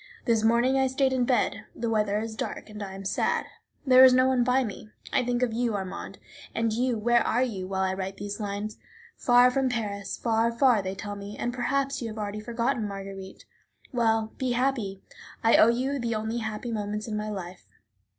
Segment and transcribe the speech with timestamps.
[0.25, 1.65] This morning I stayed in bed.
[1.75, 3.45] The weather is dark, I am sad;
[3.85, 4.89] there is no one by me.
[5.13, 6.17] I think of you, Armand.
[6.55, 8.79] And you, where are you, while I write these lines?
[9.15, 13.45] Far from Paris, far, far, they tell me, and perhaps you have already forgotten Marguerite.
[13.93, 15.03] Well, be happy;
[15.43, 17.67] I owe you the only happy moments in my life.